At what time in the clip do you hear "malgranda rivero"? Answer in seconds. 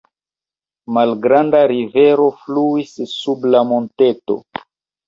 0.97-2.27